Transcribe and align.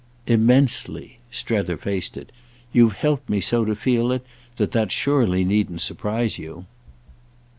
"Immensely." 0.25 1.19
Strether 1.29 1.77
faced 1.77 2.17
it. 2.17 2.31
"You've 2.73 2.93
helped 2.93 3.29
me 3.29 3.39
so 3.39 3.65
to 3.65 3.75
feel 3.75 4.11
it 4.11 4.25
that 4.57 4.71
that 4.71 4.91
surely 4.91 5.43
needn't 5.43 5.81
surprise 5.81 6.39
you." 6.39 6.65